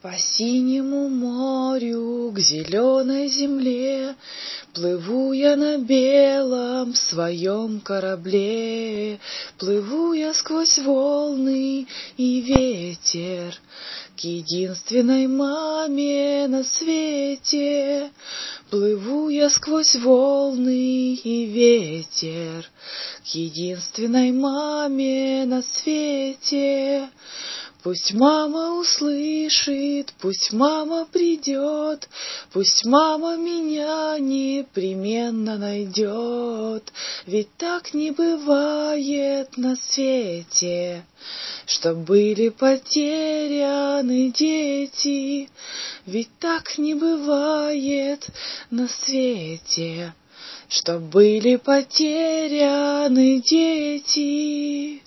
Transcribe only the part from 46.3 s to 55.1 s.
так не бывает на свете, Чтоб были потеряны дети.